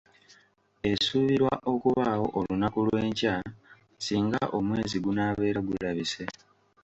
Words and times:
Esuubirwa 0.91 1.53
okubaawo 1.71 2.27
olunaku 2.39 2.79
lw'enkya 2.87 3.35
singa 4.05 4.41
omwezi 4.57 4.97
gunaabera 5.03 5.59
gulabise. 5.67 6.23